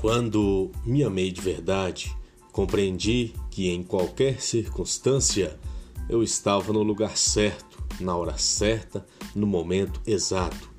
[0.00, 2.16] Quando me amei de verdade,
[2.52, 5.60] compreendi que em qualquer circunstância
[6.08, 9.06] eu estava no lugar certo, na hora certa,
[9.36, 10.70] no momento exato.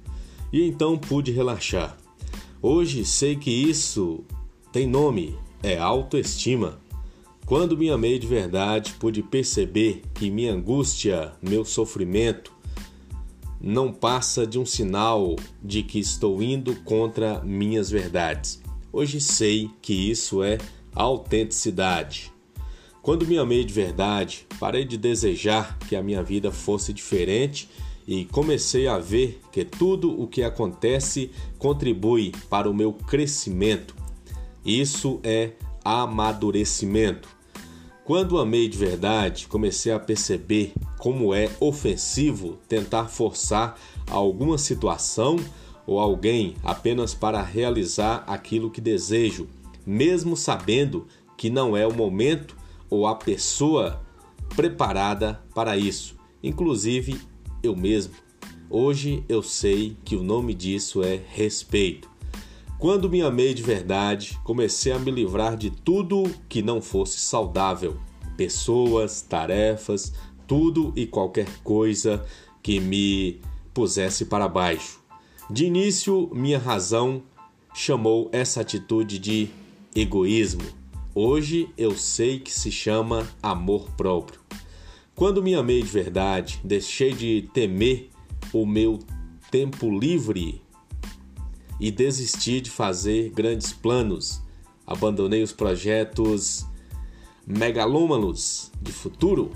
[0.52, 1.95] E então pude relaxar.
[2.63, 4.23] Hoje sei que isso
[4.71, 6.81] tem nome, é autoestima.
[7.45, 12.52] Quando me amei de verdade, pude perceber que minha angústia, meu sofrimento,
[13.62, 18.59] não passa de um sinal de que estou indo contra minhas verdades.
[18.94, 20.58] Hoje sei que isso é
[20.94, 22.32] autenticidade.
[23.02, 27.70] Quando me amei de verdade, parei de desejar que a minha vida fosse diferente
[28.05, 33.96] e comecei a ver que tudo o que acontece contribui para o meu crescimento.
[34.66, 35.54] Isso é
[35.85, 37.30] amadurecimento.
[38.04, 43.80] Quando amei de verdade, comecei a perceber como é ofensivo tentar forçar
[44.10, 45.37] alguma situação
[45.91, 49.49] ou alguém apenas para realizar aquilo que desejo,
[49.85, 52.55] mesmo sabendo que não é o momento
[52.89, 54.01] ou a pessoa
[54.55, 57.19] preparada para isso, inclusive
[57.62, 58.13] eu mesmo.
[58.69, 62.09] Hoje eu sei que o nome disso é respeito.
[62.79, 68.00] Quando me amei de verdade, comecei a me livrar de tudo que não fosse saudável,
[68.38, 70.13] pessoas, tarefas,
[70.47, 72.25] tudo e qualquer coisa
[72.63, 73.41] que me
[73.73, 75.00] pusesse para baixo.
[75.52, 77.24] De início, minha razão
[77.75, 79.50] chamou essa atitude de
[79.94, 80.63] egoísmo.
[81.13, 84.40] Hoje eu sei que se chama amor próprio.
[85.13, 88.09] Quando me amei de verdade, deixei de temer
[88.53, 88.97] o meu
[89.52, 90.62] tempo livre
[91.81, 94.41] e desisti de fazer grandes planos.
[94.88, 96.66] Abandonei os projetos
[97.46, 99.52] megalômanos de futuro.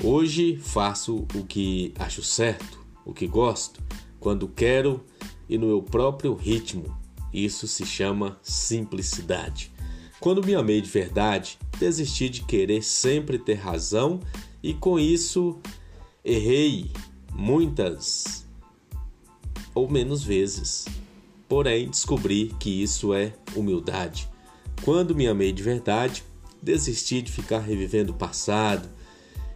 [0.00, 3.82] Hoje faço o que acho certo, o que gosto,
[4.20, 5.04] quando quero
[5.48, 6.96] e no meu próprio ritmo.
[7.32, 9.72] Isso se chama simplicidade.
[10.20, 14.20] Quando me amei de verdade, desisti de querer sempre ter razão
[14.62, 15.58] e com isso
[16.24, 16.90] errei
[17.32, 18.46] muitas
[19.74, 20.86] ou menos vezes.
[21.48, 24.28] Porém, descobri que isso é humildade.
[24.82, 26.24] Quando me amei de verdade,
[26.62, 28.88] desisti de ficar revivendo o passado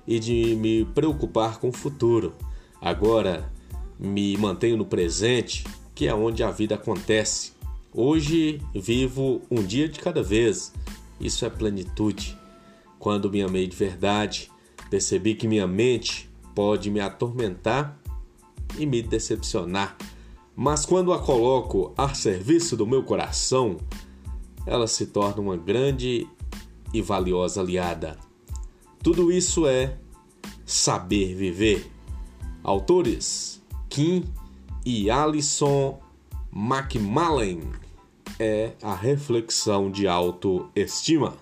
[0.06, 2.34] e de me preocupar com o futuro.
[2.80, 3.50] Agora
[3.98, 5.64] me mantenho no presente
[5.98, 7.50] que é onde a vida acontece.
[7.92, 10.72] Hoje vivo um dia de cada vez.
[11.20, 12.38] Isso é plenitude.
[13.00, 14.48] Quando me amei de verdade,
[14.88, 17.98] percebi que minha mente pode me atormentar
[18.78, 19.97] e me decepcionar.
[20.54, 23.76] Mas quando a coloco a serviço do meu coração,
[24.64, 26.28] ela se torna uma grande
[26.94, 28.16] e valiosa aliada.
[29.03, 29.98] Tudo isso é
[30.64, 31.91] saber viver.
[32.62, 34.22] Autores Kim
[34.84, 35.98] e Alison
[36.54, 37.72] McMullen
[38.38, 41.36] é a reflexão de autoestima.